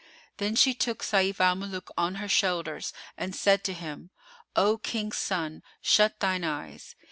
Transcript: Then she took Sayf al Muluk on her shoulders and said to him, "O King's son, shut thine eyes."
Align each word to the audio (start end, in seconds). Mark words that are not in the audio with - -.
Then 0.37 0.55
she 0.55 0.73
took 0.73 1.03
Sayf 1.03 1.39
al 1.39 1.53
Muluk 1.53 1.91
on 1.95 2.15
her 2.15 2.27
shoulders 2.27 2.91
and 3.19 3.35
said 3.35 3.63
to 3.65 3.73
him, 3.73 4.09
"O 4.55 4.79
King's 4.79 5.17
son, 5.17 5.61
shut 5.79 6.19
thine 6.19 6.43
eyes." 6.43 6.95